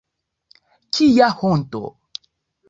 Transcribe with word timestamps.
Kia 0.93 1.27
honto! 1.43 1.83